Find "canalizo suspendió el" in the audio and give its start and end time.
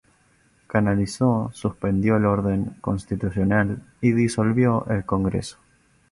0.65-2.25